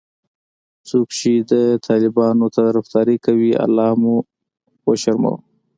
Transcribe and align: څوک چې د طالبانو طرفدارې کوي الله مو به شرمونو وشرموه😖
څوک 0.89 1.07
چې 1.19 1.31
د 1.51 1.53
طالبانو 1.87 2.45
طرفدارې 2.57 3.15
کوي 3.25 3.51
الله 3.65 3.91
مو 4.01 4.15
به 4.23 4.25
شرمونو 4.25 4.87
وشرموه😖 4.87 5.39